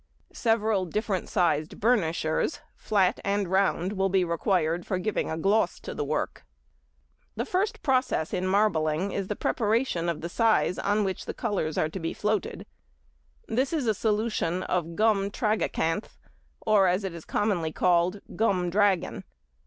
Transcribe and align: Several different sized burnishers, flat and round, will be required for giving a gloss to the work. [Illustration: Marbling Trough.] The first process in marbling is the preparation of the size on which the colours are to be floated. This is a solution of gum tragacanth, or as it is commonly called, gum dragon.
Several 0.33 0.85
different 0.87 1.29
sized 1.29 1.79
burnishers, 1.79 2.59
flat 2.75 3.19
and 3.23 3.47
round, 3.47 3.93
will 3.93 4.09
be 4.09 4.23
required 4.23 4.83
for 4.83 4.97
giving 4.97 5.29
a 5.29 5.37
gloss 5.37 5.79
to 5.81 5.93
the 5.93 6.03
work. 6.03 6.43
[Illustration: 7.37 7.37
Marbling 7.37 7.37
Trough.] 7.37 7.37
The 7.37 7.45
first 7.51 7.83
process 7.83 8.33
in 8.33 8.47
marbling 8.47 9.11
is 9.11 9.27
the 9.27 9.35
preparation 9.35 10.09
of 10.09 10.21
the 10.21 10.27
size 10.27 10.79
on 10.79 11.03
which 11.03 11.25
the 11.27 11.35
colours 11.35 11.77
are 11.77 11.89
to 11.89 11.99
be 11.99 12.15
floated. 12.15 12.65
This 13.47 13.71
is 13.71 13.85
a 13.85 13.93
solution 13.93 14.63
of 14.63 14.95
gum 14.95 15.29
tragacanth, 15.29 16.17
or 16.61 16.87
as 16.87 17.03
it 17.03 17.13
is 17.13 17.23
commonly 17.23 17.71
called, 17.71 18.21
gum 18.35 18.71
dragon. 18.71 19.23